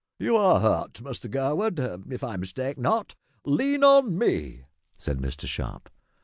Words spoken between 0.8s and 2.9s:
Mr Gurwood, if I mistake